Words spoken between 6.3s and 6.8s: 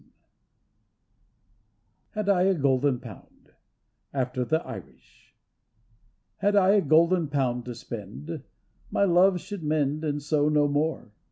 Had I